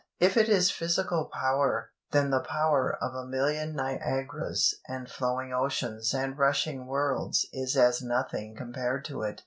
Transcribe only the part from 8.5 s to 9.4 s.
compared to it.